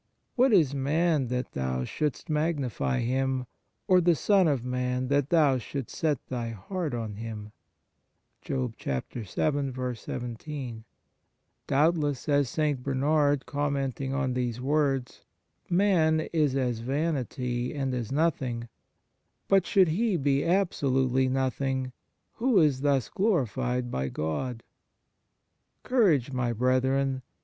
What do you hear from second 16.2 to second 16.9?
is as